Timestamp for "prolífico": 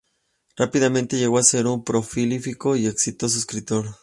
1.83-2.75